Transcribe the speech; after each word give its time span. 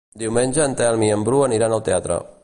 Diumenge 0.21 0.63
en 0.63 0.71
Telm 0.79 1.03
i 1.07 1.09
en 1.17 1.25
Bru 1.27 1.43
aniran 1.49 1.77
al 1.77 1.85
teatre. 1.91 2.19